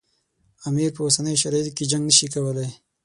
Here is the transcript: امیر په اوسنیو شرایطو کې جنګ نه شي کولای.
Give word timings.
امیر 0.69 0.89
په 0.95 1.01
اوسنیو 1.05 1.41
شرایطو 1.43 1.75
کې 1.77 1.89
جنګ 1.91 2.03
نه 2.09 2.13
شي 2.17 2.27
کولای. 2.33 2.69